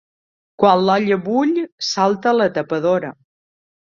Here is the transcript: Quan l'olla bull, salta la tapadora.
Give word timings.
Quan 0.61 0.79
l'olla 0.85 1.17
bull, 1.27 1.51
salta 1.89 2.35
la 2.37 2.47
tapadora. 2.57 3.15